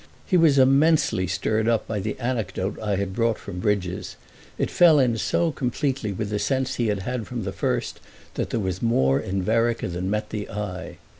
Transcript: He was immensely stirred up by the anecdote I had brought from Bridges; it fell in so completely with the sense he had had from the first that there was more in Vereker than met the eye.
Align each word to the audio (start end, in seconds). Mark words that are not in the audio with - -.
He 0.25 0.35
was 0.35 0.57
immensely 0.57 1.27
stirred 1.27 1.67
up 1.67 1.85
by 1.87 1.99
the 1.99 2.17
anecdote 2.19 2.79
I 2.79 2.95
had 2.95 3.13
brought 3.13 3.37
from 3.37 3.59
Bridges; 3.59 4.15
it 4.57 4.71
fell 4.71 4.97
in 4.97 5.15
so 5.19 5.51
completely 5.51 6.11
with 6.11 6.31
the 6.31 6.39
sense 6.39 6.77
he 6.77 6.87
had 6.87 7.01
had 7.03 7.27
from 7.27 7.43
the 7.43 7.51
first 7.53 7.99
that 8.33 8.49
there 8.49 8.59
was 8.59 8.81
more 8.81 9.19
in 9.19 9.43
Vereker 9.43 9.89
than 9.89 10.09
met 10.09 10.31
the 10.31 10.49
eye. 10.49 10.97